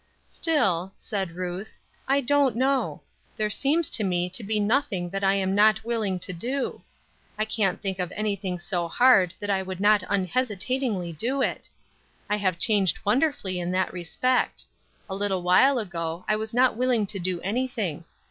[0.25, 3.03] "Still," said Ruth, "I don't know.
[3.37, 6.81] There seems to me to be nothing that I am not willing to do.
[7.37, 11.69] I can't think of anything so hard that I would not unhesitatingly do it.
[12.31, 14.65] I have changed wonderfully in that respect.
[15.07, 18.03] A little while ago I was not willing to do anything.